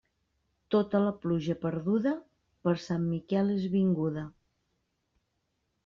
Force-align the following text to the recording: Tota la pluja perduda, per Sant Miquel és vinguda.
Tota 0.75 1.01
la 1.03 1.11
pluja 1.25 1.57
perduda, 1.67 2.15
per 2.69 2.75
Sant 2.87 3.07
Miquel 3.13 3.55
és 3.61 3.71
vinguda. 3.79 4.29